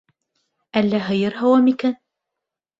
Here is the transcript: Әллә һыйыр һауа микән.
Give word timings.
Әллә 0.81 1.03
һыйыр 1.11 1.39
һауа 1.43 1.63
микән. 1.69 1.97